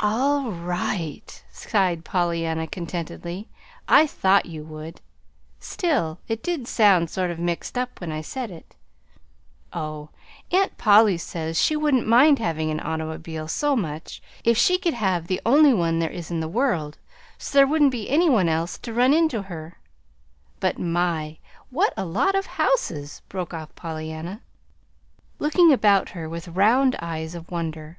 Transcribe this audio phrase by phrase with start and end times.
[0.00, 3.46] "All right," sighed Pollyanna contentedly.
[3.86, 5.00] "I thought you would;
[5.60, 8.74] still, it did sound sort of mixed when I said it.
[9.72, 10.08] Oh,
[10.50, 15.28] Aunt Polly says she wouldn't mind having an automobile, so much, if she could have
[15.28, 16.98] the only one there was in the world,
[17.38, 19.78] so there wouldn't be any one else to run into her;
[20.58, 21.38] but My!
[21.70, 24.40] what a lot of houses!" broke off Pollyanna,
[25.38, 27.98] looking about her with round eyes of wonder.